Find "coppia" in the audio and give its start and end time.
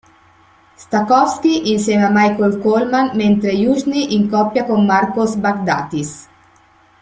4.33-4.63